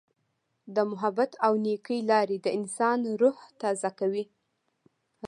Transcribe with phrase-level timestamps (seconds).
[0.75, 4.25] د محبت او نیکۍ لارې د انسان روح تازه کوي.